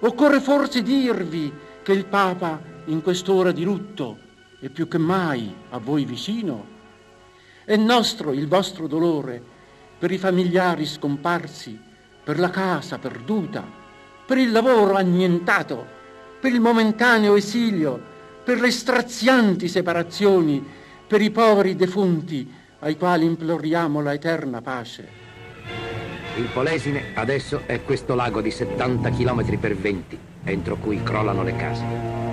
Occorre 0.00 0.40
forse 0.40 0.82
dirvi 0.82 1.52
che 1.82 1.92
il 1.92 2.06
Papa 2.06 2.60
in 2.86 3.00
quest'ora 3.00 3.52
di 3.52 3.62
lutto 3.62 4.18
e 4.60 4.70
più 4.70 4.88
che 4.88 4.98
mai 4.98 5.54
a 5.70 5.78
voi 5.78 6.04
vicino. 6.04 6.66
È 7.64 7.76
nostro 7.76 8.32
il 8.32 8.48
vostro 8.48 8.86
dolore 8.86 9.42
per 9.98 10.10
i 10.10 10.18
familiari 10.18 10.84
scomparsi, 10.84 11.83
per 12.24 12.38
la 12.38 12.50
casa 12.50 12.98
perduta, 12.98 13.62
per 14.26 14.38
il 14.38 14.50
lavoro 14.50 14.94
annientato, 14.94 15.86
per 16.40 16.52
il 16.52 16.60
momentaneo 16.60 17.36
esilio, 17.36 18.12
per 18.42 18.60
le 18.60 18.70
strazianti 18.70 19.68
separazioni, 19.68 20.64
per 21.06 21.20
i 21.20 21.30
poveri 21.30 21.76
defunti 21.76 22.50
ai 22.80 22.96
quali 22.96 23.26
imploriamo 23.26 24.00
la 24.00 24.14
eterna 24.14 24.62
pace. 24.62 25.22
Il 26.36 26.48
Polesine 26.52 27.12
adesso 27.14 27.62
è 27.66 27.82
questo 27.82 28.14
lago 28.14 28.40
di 28.40 28.50
70 28.50 29.10
km 29.10 29.58
per 29.58 29.76
20, 29.76 30.18
entro 30.44 30.76
cui 30.76 31.02
crollano 31.02 31.42
le 31.42 31.56
case. 31.56 32.23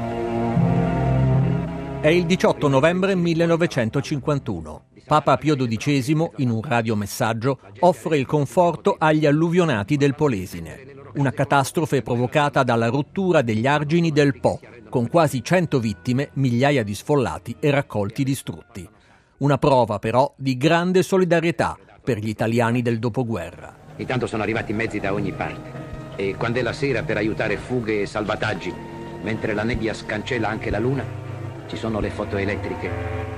È 2.01 2.07
il 2.07 2.25
18 2.25 2.67
novembre 2.67 3.13
1951. 3.13 4.85
Papa 5.05 5.37
Pio 5.37 5.55
XII, 5.55 6.31
in 6.37 6.49
un 6.49 6.59
radiomessaggio, 6.63 7.59
offre 7.81 8.17
il 8.17 8.25
conforto 8.25 8.95
agli 8.97 9.27
alluvionati 9.27 9.97
del 9.97 10.15
Polesine. 10.15 10.83
Una 11.17 11.29
catastrofe 11.29 12.01
provocata 12.01 12.63
dalla 12.63 12.87
rottura 12.87 13.43
degli 13.43 13.67
argini 13.67 14.11
del 14.11 14.39
Po, 14.39 14.59
con 14.89 15.09
quasi 15.09 15.43
100 15.43 15.79
vittime, 15.79 16.31
migliaia 16.33 16.83
di 16.83 16.95
sfollati 16.95 17.57
e 17.59 17.69
raccolti 17.69 18.23
distrutti. 18.23 18.89
Una 19.37 19.59
prova 19.59 19.99
però 19.99 20.33
di 20.35 20.57
grande 20.57 21.03
solidarietà 21.03 21.77
per 22.03 22.17
gli 22.17 22.29
italiani 22.29 22.81
del 22.81 22.97
dopoguerra. 22.97 23.75
Intanto 23.97 24.25
sono 24.25 24.41
arrivati 24.41 24.73
mezzi 24.73 24.99
da 24.99 25.13
ogni 25.13 25.33
parte 25.33 26.15
e 26.15 26.33
quando 26.35 26.57
è 26.57 26.63
la 26.63 26.73
sera 26.73 27.03
per 27.03 27.17
aiutare 27.17 27.57
fughe 27.57 28.01
e 28.01 28.05
salvataggi, 28.07 28.73
mentre 29.21 29.53
la 29.53 29.61
nebbia 29.61 29.93
scancella 29.93 30.49
anche 30.49 30.71
la 30.71 30.79
luna, 30.79 31.29
ci 31.67 31.77
sono 31.77 31.99
le 31.99 32.09
foto 32.09 32.37
elettriche 32.37 32.89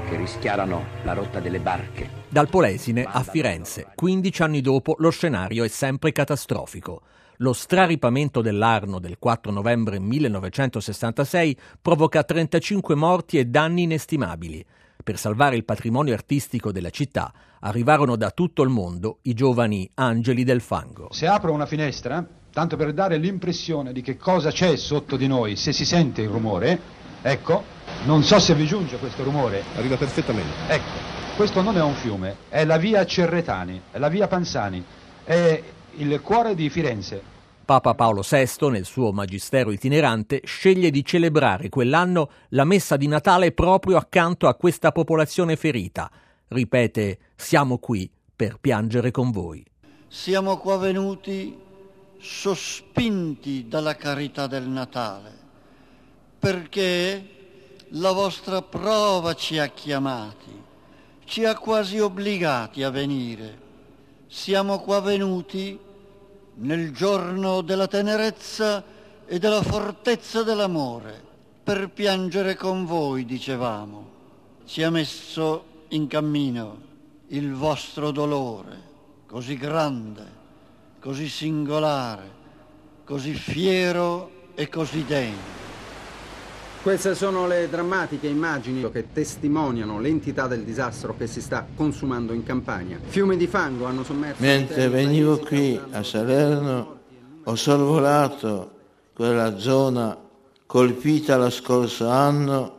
che 0.07 0.15
rischiarano 0.15 0.85
la 1.03 1.13
rotta 1.13 1.39
delle 1.39 1.59
barche. 1.59 2.09
Dal 2.29 2.49
Polesine 2.49 3.03
a 3.03 3.23
Firenze, 3.23 3.87
15 3.95 4.41
anni 4.41 4.61
dopo, 4.61 4.95
lo 4.99 5.09
scenario 5.09 5.63
è 5.63 5.67
sempre 5.67 6.11
catastrofico. 6.11 7.01
Lo 7.37 7.53
straripamento 7.53 8.41
dell'Arno 8.41 8.99
del 8.99 9.17
4 9.17 9.51
novembre 9.51 9.99
1966 9.99 11.57
provoca 11.81 12.23
35 12.23 12.95
morti 12.95 13.37
e 13.37 13.45
danni 13.45 13.83
inestimabili. 13.83 14.63
Per 15.03 15.17
salvare 15.17 15.55
il 15.55 15.65
patrimonio 15.65 16.13
artistico 16.13 16.71
della 16.71 16.89
città 16.89 17.33
arrivarono 17.59 18.15
da 18.15 18.31
tutto 18.31 18.61
il 18.61 18.69
mondo 18.69 19.19
i 19.23 19.33
giovani 19.33 19.89
angeli 19.95 20.43
del 20.43 20.61
fango. 20.61 21.09
Se 21.11 21.27
apro 21.27 21.51
una 21.51 21.65
finestra, 21.65 22.25
tanto 22.51 22.77
per 22.77 22.93
dare 22.93 23.17
l'impressione 23.17 23.91
di 23.91 24.01
che 24.01 24.15
cosa 24.15 24.51
c'è 24.51 24.77
sotto 24.77 25.17
di 25.17 25.27
noi, 25.27 25.55
se 25.55 25.73
si 25.73 25.85
sente 25.85 26.21
il 26.21 26.29
rumore, 26.29 26.79
ecco, 27.21 27.72
non 28.05 28.23
so 28.23 28.39
se 28.39 28.53
vi 28.55 28.65
giunge 28.65 28.97
questo 28.97 29.23
rumore. 29.23 29.63
Arriva 29.75 29.97
perfettamente. 29.97 30.51
Ecco, 30.67 31.13
Questo 31.35 31.63
non 31.63 31.75
è 31.77 31.81
un 31.81 31.95
fiume, 31.95 32.35
è 32.47 32.63
la 32.63 32.77
via 32.77 33.03
Cerretani, 33.07 33.81
è 33.89 33.97
la 33.97 34.07
via 34.07 34.27
Panzani, 34.27 34.83
è 35.23 35.63
il 35.95 36.21
cuore 36.21 36.53
di 36.53 36.69
Firenze. 36.69 37.23
Papa 37.65 37.95
Paolo 37.95 38.21
VI, 38.21 38.69
nel 38.69 38.85
suo 38.85 39.11
magistero 39.11 39.71
itinerante, 39.71 40.41
sceglie 40.43 40.91
di 40.91 41.03
celebrare 41.03 41.69
quell'anno 41.69 42.29
la 42.49 42.65
messa 42.65 42.97
di 42.97 43.07
Natale 43.07 43.51
proprio 43.51 43.97
accanto 43.97 44.47
a 44.47 44.53
questa 44.53 44.91
popolazione 44.91 45.55
ferita. 45.55 46.11
Ripete, 46.49 47.17
siamo 47.35 47.79
qui 47.79 48.07
per 48.35 48.57
piangere 48.61 49.09
con 49.09 49.31
voi. 49.31 49.65
Siamo 50.07 50.57
qua 50.57 50.77
venuti 50.77 51.57
sospinti 52.19 53.67
dalla 53.67 53.95
carità 53.95 54.45
del 54.45 54.67
Natale, 54.67 55.31
perché 56.37 57.32
la 57.95 58.11
vostra 58.11 58.61
prova 58.61 59.33
ci 59.33 59.57
ha 59.59 59.67
chiamati 59.67 60.63
ci 61.25 61.45
ha 61.45 61.57
quasi 61.57 61.99
obbligati 61.99 62.83
a 62.83 62.89
venire. 62.89 63.61
Siamo 64.27 64.79
qua 64.79 64.99
venuti 64.99 65.79
nel 66.55 66.91
giorno 66.91 67.61
della 67.61 67.87
tenerezza 67.87 68.83
e 69.25 69.39
della 69.39 69.61
fortezza 69.61 70.43
dell'amore, 70.43 71.21
per 71.63 71.89
piangere 71.89 72.55
con 72.55 72.85
voi, 72.85 73.25
dicevamo. 73.25 74.11
Ci 74.65 74.83
ha 74.83 74.89
messo 74.89 75.63
in 75.89 76.07
cammino 76.07 76.91
il 77.27 77.53
vostro 77.53 78.11
dolore, 78.11 78.81
così 79.25 79.55
grande, 79.55 80.41
così 80.99 81.27
singolare, 81.27 82.31
così 83.05 83.33
fiero 83.33 84.49
e 84.55 84.69
così 84.69 85.03
degno. 85.05 85.62
Queste 86.83 87.15
sono 87.15 87.47
le 87.47 87.69
drammatiche 87.69 88.27
immagini 88.27 88.91
che 88.91 89.13
testimoniano 89.13 90.01
l'entità 90.01 90.47
del 90.47 90.63
disastro 90.63 91.15
che 91.17 91.27
si 91.27 91.39
sta 91.39 91.65
consumando 91.73 92.33
in 92.33 92.43
Campania. 92.43 92.99
Fiumi 93.01 93.37
di 93.37 93.47
fango 93.47 93.85
hanno 93.85 94.03
sommerso... 94.03 94.43
Mentre 94.43 94.89
venivo 94.89 95.37
qui 95.37 95.79
a 95.91 96.03
Salerno 96.03 96.99
ho 97.41 97.55
sorvolato 97.55 98.71
quella 99.13 99.57
zona 99.59 100.17
colpita 100.65 101.37
lo 101.37 101.49
scorso 101.49 102.09
anno 102.09 102.75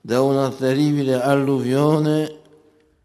da 0.00 0.20
una 0.20 0.50
terribile 0.50 1.22
alluvione 1.22 2.40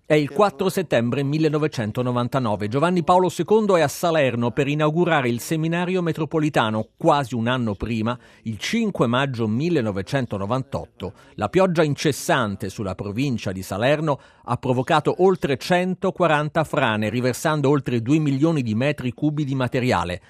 è 0.10 0.16
il 0.16 0.32
4 0.32 0.70
settembre 0.70 1.22
1999. 1.22 2.68
Giovanni 2.68 3.04
Paolo 3.04 3.30
II 3.30 3.76
è 3.76 3.82
a 3.82 3.88
Salerno 3.88 4.50
per 4.50 4.68
inaugurare 4.68 5.30
il 5.30 5.40
seminario 5.40 6.02
metropolitano. 6.02 6.88
Quasi 6.98 7.36
un 7.36 7.46
anno 7.46 7.76
prima, 7.76 8.18
il 8.46 8.58
5 8.58 9.06
maggio 9.06 9.48
1998, 9.48 11.14
la 11.36 11.48
pioggia 11.50 11.84
incessante 11.84 12.70
sulla 12.70 12.96
provincia 12.96 13.52
di 13.52 13.62
Salerno 13.62 14.20
ha 14.46 14.58
provocato 14.58 15.14
oltre 15.20 15.58
140 15.58 16.64
frane, 16.64 17.10
riversando 17.10 17.70
oltre 17.70 18.02
2 18.02 18.18
milioni 18.18 18.64
di 18.64 18.74
metri 18.74 19.14
cubi 19.14 19.46
di 19.46 19.54
materiale. 19.54 20.22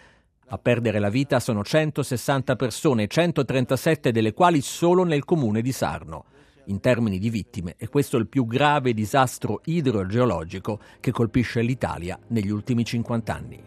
A 0.48 0.57
perdere 0.57 1.00
la 1.00 1.09
vita 1.09 1.39
sono 1.39 1.63
160 1.63 2.57
persone, 2.57 3.07
137 3.07 4.12
delle 4.12 4.33
quali 4.33 4.59
solo 4.59 5.05
nel 5.05 5.24
comune 5.24 5.62
di 5.62 5.71
Sarno 5.71 6.25
in 6.69 6.79
termini 6.79 7.19
di 7.19 7.29
vittime 7.29 7.75
e 7.77 7.89
questo 7.89 8.17
è 8.17 8.19
il 8.19 8.27
più 8.27 8.45
grave 8.45 8.93
disastro 8.93 9.61
idrogeologico 9.65 10.79
che 10.99 11.11
colpisce 11.11 11.61
l'Italia 11.61 12.17
negli 12.27 12.49
ultimi 12.49 12.85
50 12.85 13.33
anni. 13.35 13.63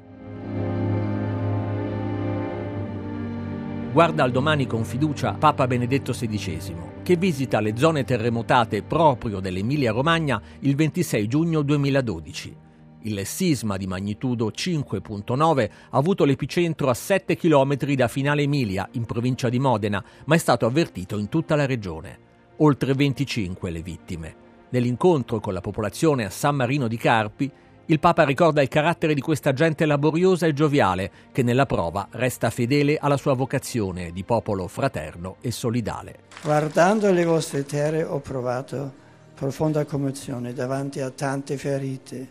Guarda 3.92 4.22
al 4.22 4.30
domani 4.30 4.66
con 4.66 4.84
fiducia 4.84 5.34
Papa 5.34 5.66
Benedetto 5.66 6.12
XVI, 6.12 6.74
che 7.02 7.16
visita 7.16 7.60
le 7.60 7.76
zone 7.76 8.04
terremotate 8.04 8.82
proprio 8.82 9.38
dell'Emilia-Romagna 9.38 10.40
il 10.60 10.74
26 10.74 11.28
giugno 11.28 11.60
2012. 11.60 12.56
Il 13.02 13.26
sisma 13.26 13.76
di 13.76 13.86
magnitudo 13.86 14.48
5.9 14.48 15.70
ha 15.90 15.98
avuto 15.98 16.24
l'epicentro 16.24 16.88
a 16.88 16.94
7 16.94 17.36
km 17.36 17.76
da 17.94 18.08
Finale 18.08 18.42
Emilia, 18.42 18.88
in 18.92 19.04
provincia 19.04 19.50
di 19.50 19.58
Modena, 19.58 20.02
ma 20.24 20.36
è 20.36 20.38
stato 20.38 20.64
avvertito 20.64 21.18
in 21.18 21.28
tutta 21.28 21.54
la 21.54 21.66
regione 21.66 22.30
oltre 22.62 22.94
25 22.94 23.70
le 23.70 23.82
vittime. 23.82 24.34
Nell'incontro 24.70 25.40
con 25.40 25.52
la 25.52 25.60
popolazione 25.60 26.24
a 26.24 26.30
San 26.30 26.54
Marino 26.54 26.88
di 26.88 26.96
Carpi, 26.96 27.50
il 27.86 27.98
Papa 27.98 28.24
ricorda 28.24 28.62
il 28.62 28.68
carattere 28.68 29.12
di 29.12 29.20
questa 29.20 29.52
gente 29.52 29.84
laboriosa 29.84 30.46
e 30.46 30.52
gioviale 30.52 31.10
che 31.32 31.42
nella 31.42 31.66
prova 31.66 32.06
resta 32.12 32.48
fedele 32.50 32.96
alla 32.96 33.16
sua 33.16 33.34
vocazione 33.34 34.12
di 34.12 34.22
popolo 34.22 34.68
fraterno 34.68 35.36
e 35.40 35.50
solidale. 35.50 36.20
Guardando 36.42 37.10
le 37.12 37.24
vostre 37.24 37.64
terre 37.64 38.04
ho 38.04 38.20
provato 38.20 39.00
profonda 39.34 39.84
commozione 39.84 40.52
davanti 40.52 41.00
a 41.00 41.10
tante 41.10 41.56
ferite, 41.56 42.28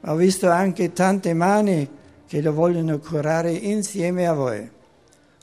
ma 0.00 0.12
ho 0.12 0.16
visto 0.16 0.50
anche 0.50 0.92
tante 0.92 1.32
mani 1.32 1.88
che 2.26 2.42
lo 2.42 2.52
vogliono 2.52 2.98
curare 2.98 3.52
insieme 3.52 4.26
a 4.26 4.32
voi. 4.32 4.68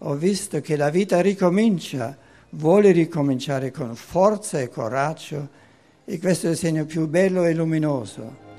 Ho 0.01 0.15
visto 0.15 0.59
che 0.59 0.75
la 0.75 0.89
vita 0.89 1.21
ricomincia 1.21 2.17
vuole 2.51 2.91
ricominciare 2.91 3.71
con 3.71 3.95
forza 3.95 4.59
e 4.59 4.69
coraggio 4.69 5.49
e 6.03 6.19
questo 6.19 6.47
è 6.47 6.49
il 6.51 6.57
segno 6.57 6.85
più 6.85 7.07
bello 7.07 7.45
e 7.45 7.53
luminoso. 7.53 8.49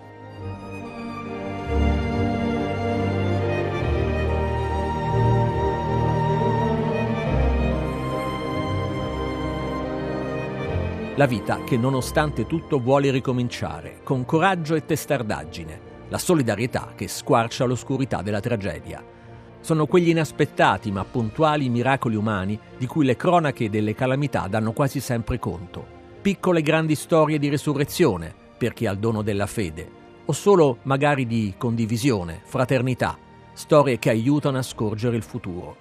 La 11.16 11.26
vita 11.26 11.62
che 11.62 11.76
nonostante 11.76 12.46
tutto 12.46 12.80
vuole 12.80 13.10
ricominciare, 13.10 14.00
con 14.02 14.24
coraggio 14.24 14.74
e 14.74 14.86
testardaggine, 14.86 15.90
la 16.08 16.16
solidarietà 16.16 16.94
che 16.96 17.06
squarcia 17.06 17.66
l'oscurità 17.66 18.22
della 18.22 18.40
tragedia. 18.40 19.11
Sono 19.62 19.86
quegli 19.86 20.08
inaspettati 20.08 20.90
ma 20.90 21.04
puntuali 21.04 21.68
miracoli 21.68 22.16
umani 22.16 22.58
di 22.76 22.86
cui 22.86 23.04
le 23.04 23.14
cronache 23.14 23.70
delle 23.70 23.94
calamità 23.94 24.48
danno 24.48 24.72
quasi 24.72 24.98
sempre 24.98 25.38
conto. 25.38 26.00
Piccole 26.20 26.62
grandi 26.62 26.96
storie 26.96 27.38
di 27.38 27.48
resurrezione 27.48 28.34
per 28.58 28.72
chi 28.72 28.86
ha 28.86 28.90
il 28.90 28.98
dono 28.98 29.22
della 29.22 29.46
fede, 29.46 29.88
o 30.24 30.32
solo 30.32 30.78
magari 30.82 31.28
di 31.28 31.54
condivisione, 31.56 32.40
fraternità, 32.42 33.16
storie 33.52 34.00
che 34.00 34.10
aiutano 34.10 34.58
a 34.58 34.62
scorgere 34.62 35.14
il 35.14 35.22
futuro. 35.22 35.76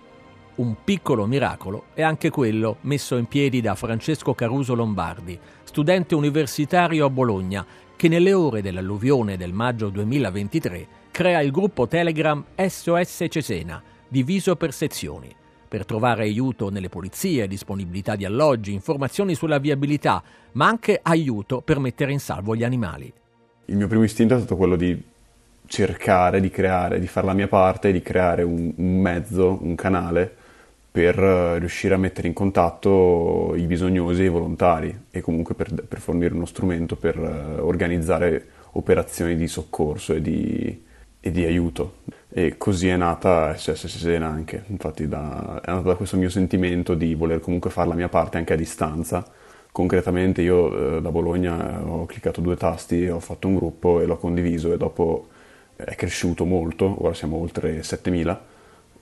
Un 0.56 0.76
piccolo 0.84 1.26
miracolo 1.26 1.86
è 1.96 2.04
anche 2.04 2.30
quello 2.30 2.78
messo 2.82 3.18
in 3.18 3.26
piedi 3.26 3.62
da 3.62 3.74
Francesco 3.74 4.36
Caruso 4.36 4.76
Lombardi, 4.76 5.40
studente 5.64 6.14
universitario 6.14 7.08
a 7.08 7.10
Bologna, 7.10 7.66
che 7.96 8.08
nelle 8.08 8.34
ore 8.34 8.62
dell'alluvione 8.62 9.38
del 9.38 9.54
maggio 9.54 9.90
2023 9.90 10.88
crea 11.12 11.42
il 11.42 11.52
gruppo 11.52 11.88
Telegram 11.88 12.44
SOS 12.56 13.26
Cesena, 13.30 13.84
diviso 14.08 14.56
per 14.56 14.74
sezioni, 14.74 15.34
per 15.68 15.86
trovare 15.86 16.24
aiuto 16.24 16.70
nelle 16.70 16.90
pulizie, 16.90 17.48
disponibilità 17.48 18.16
di 18.16 18.26
alloggi, 18.26 18.74
informazioni 18.74 19.36
sulla 19.36 19.60
viabilità, 19.60 20.24
ma 20.54 20.68
anche 20.68 21.00
aiuto 21.04 21.62
per 21.62 21.80
mettere 21.80 22.12
in 22.14 22.20
salvo 22.20 22.56
gli 22.56 22.64
animali. 22.64 23.12
Il 23.66 23.78
mio 23.78 23.88
primo 23.88 24.04
istinto 24.04 24.36
è 24.36 24.38
stato 24.38 24.56
quello 24.56 24.76
di 24.76 25.10
cercare 25.66 26.42
di 26.42 26.50
creare, 26.50 27.00
di 27.00 27.08
fare 27.08 27.28
la 27.28 27.34
mia 27.34 27.48
parte, 27.48 27.92
di 27.92 28.02
creare 28.02 28.44
un, 28.44 28.74
un 28.76 29.00
mezzo, 29.00 29.58
un 29.62 29.76
canale 29.76 30.36
per 30.92 31.18
eh, 31.18 31.60
riuscire 31.60 31.94
a 31.94 31.98
mettere 31.98 32.28
in 32.28 32.34
contatto 32.34 33.54
i 33.56 33.66
bisognosi 33.66 34.24
e 34.24 34.26
i 34.26 34.30
volontari 34.30 35.06
e 35.10 35.22
comunque 35.22 35.56
per, 35.56 35.72
per 35.74 36.00
fornire 36.00 36.34
uno 36.34 36.46
strumento 36.46 36.98
per 36.98 37.18
uh, 37.18 37.66
organizzare 37.66 38.46
operazioni 38.72 39.38
di 39.38 39.48
soccorso 39.48 40.14
e 40.14 40.22
di, 40.22 40.84
e 41.22 41.32
di 41.32 41.46
aiuto. 41.46 42.00
E 42.30 42.58
così 42.58 42.88
è 42.90 42.98
nata 42.98 43.56
SOS 43.56 43.86
Cesena 43.88 44.28
anche, 44.28 44.64
infatti 44.68 45.08
da, 45.08 45.62
è 45.64 45.70
nata 45.70 45.90
da 45.90 45.96
questo 45.96 46.18
mio 46.18 46.30
sentimento 46.30 46.94
di 46.96 47.14
voler 47.14 47.40
comunque 47.40 47.70
fare 47.70 47.88
la 47.88 47.96
mia 47.96 48.10
parte 48.10 48.38
anche 48.38 48.54
a 48.54 48.58
distanza. 48.58 49.26
Concretamente 49.72 50.42
io 50.42 50.98
eh, 50.98 51.02
da 51.02 51.12
Bologna 51.12 51.82
ho 51.86 52.06
cliccato 52.06 52.42
due 52.42 52.58
tasti, 52.58 53.08
ho 53.08 53.20
fatto 53.20 53.48
un 53.48 53.56
gruppo 53.56 54.02
e 54.02 54.06
l'ho 54.06 54.18
condiviso 54.18 54.74
e 54.74 54.78
dopo 54.78 55.28
è 55.76 55.96
cresciuto 55.96 56.46
molto, 56.46 57.04
ora 57.04 57.14
siamo 57.14 57.38
oltre 57.38 57.82
7000 57.84 58.50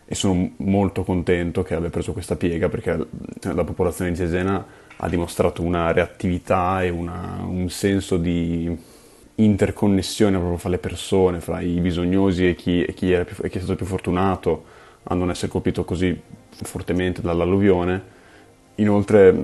e 0.05 0.15
sono 0.15 0.51
molto 0.57 1.03
contento 1.03 1.61
che 1.61 1.75
abbia 1.75 1.89
preso 1.89 2.13
questa 2.13 2.35
piega 2.35 2.67
perché 2.67 2.97
la 3.41 3.63
popolazione 3.63 4.11
di 4.11 4.17
Cesena 4.17 4.65
ha 4.95 5.07
dimostrato 5.07 5.61
una 5.61 5.91
reattività 5.91 6.83
e 6.83 6.89
una, 6.89 7.43
un 7.45 7.69
senso 7.69 8.17
di 8.17 8.75
interconnessione 9.43 10.37
proprio 10.37 10.57
fra 10.57 10.69
le 10.69 10.77
persone, 10.77 11.39
fra 11.39 11.61
i 11.61 11.79
bisognosi 11.79 12.47
e 12.47 12.55
chi, 12.55 12.83
e 12.83 12.93
chi, 12.93 13.07
più, 13.25 13.35
e 13.41 13.49
chi 13.49 13.57
è 13.57 13.61
stato 13.61 13.75
più 13.75 13.85
fortunato 13.85 14.65
a 15.03 15.15
non 15.15 15.29
essere 15.29 15.51
colpito 15.51 15.83
così 15.83 16.19
fortemente 16.49 17.21
dall'alluvione. 17.21 18.17
Inoltre 18.75 19.35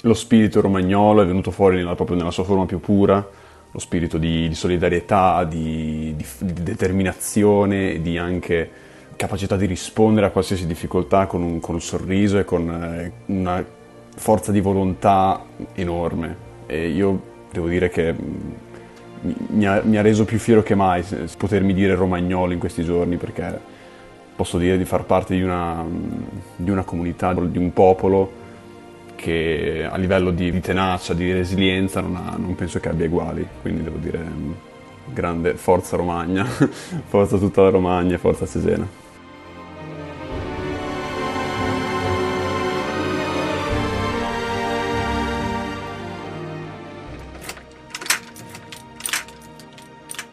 lo 0.00 0.14
spirito 0.14 0.60
romagnolo 0.60 1.22
è 1.22 1.26
venuto 1.26 1.50
fuori 1.50 1.76
nella, 1.76 1.94
proprio 1.94 2.16
nella 2.16 2.30
sua 2.30 2.44
forma 2.44 2.66
più 2.66 2.80
pura, 2.80 3.26
lo 3.70 3.78
spirito 3.78 4.16
di, 4.16 4.48
di 4.48 4.54
solidarietà, 4.54 5.44
di, 5.44 6.14
di, 6.16 6.24
di, 6.40 6.62
determinazione, 6.62 8.00
di 8.00 8.16
anche 8.16 8.70
capacità 9.16 9.56
di 9.56 9.66
rispondere 9.66 10.26
a 10.26 10.30
qualsiasi 10.30 10.66
difficoltà 10.66 11.26
con 11.26 11.42
un, 11.42 11.60
con 11.60 11.74
un 11.74 11.80
sorriso 11.80 12.38
e 12.38 12.44
con 12.44 12.70
eh, 12.70 13.12
una 13.26 13.64
forza 14.16 14.52
di 14.52 14.60
volontà 14.60 15.44
enorme. 15.74 16.46
E 16.66 16.88
io 16.88 17.20
devo 17.50 17.68
dire 17.68 17.88
che 17.88 18.14
mi 19.20 19.66
ha, 19.66 19.80
mi 19.84 19.96
ha, 19.96 20.02
reso 20.02 20.24
più 20.24 20.38
fiero 20.38 20.62
che 20.62 20.74
mai 20.74 21.04
potermi 21.36 21.74
dire 21.74 21.94
romagnolo 21.94 22.52
in 22.52 22.58
questi 22.58 22.84
giorni 22.84 23.16
perché 23.16 23.58
posso 24.34 24.58
dire 24.58 24.78
di 24.78 24.84
far 24.84 25.04
parte 25.04 25.34
di 25.34 25.42
una, 25.42 25.84
di 26.56 26.70
una 26.70 26.84
comunità, 26.84 27.34
di 27.34 27.58
un 27.58 27.72
popolo 27.72 28.46
che 29.16 29.84
a 29.90 29.96
livello 29.96 30.30
di, 30.30 30.52
di 30.52 30.60
tenacia, 30.60 31.12
di 31.12 31.32
resilienza 31.32 32.00
non, 32.00 32.14
ha, 32.14 32.36
non, 32.36 32.54
penso 32.54 32.78
che 32.78 32.88
abbia 32.88 33.06
uguali, 33.06 33.46
quindi 33.60 33.82
devo 33.82 33.96
dire 33.98 34.18
mm, 34.18 34.52
grande 35.06 35.54
forza 35.54 35.96
Romagna, 35.96 36.44
forza 37.08 37.36
tutta 37.36 37.62
la 37.62 37.70
Romagna, 37.70 38.16
forza 38.16 38.46
Cesena. 38.46 38.86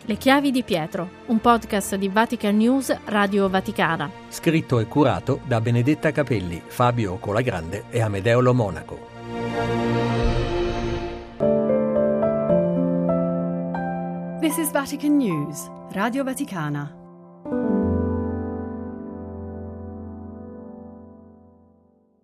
Le 0.07 0.17
chiavi 0.17 0.51
di 0.51 0.61
Pietro, 0.61 1.09
un 1.27 1.39
podcast 1.39 1.95
di 1.95 2.09
Vatican 2.09 2.55
News 2.55 2.95
Radio 3.05 3.49
Vaticana. 3.49 4.07
Scritto 4.27 4.77
e 4.77 4.85
curato 4.85 5.39
da 5.47 5.59
Benedetta 5.59 6.11
Capelli, 6.11 6.61
Fabio 6.63 7.17
Colagrande 7.17 7.85
e 7.89 8.01
Amedeo 8.01 8.39
Lo 8.39 8.53
Monaco. 8.53 9.13
This 14.41 14.57
is 14.57 14.71
Vatican 14.71 15.17
News, 15.17 15.67
Radio 15.89 16.23
Vaticana. 16.23 17.04